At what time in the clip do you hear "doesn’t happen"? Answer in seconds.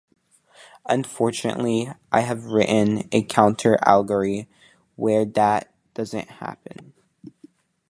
5.93-6.93